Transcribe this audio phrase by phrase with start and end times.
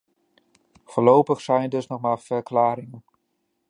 [0.83, 3.03] Voorlopig zijn het dus nog maar verklaringen.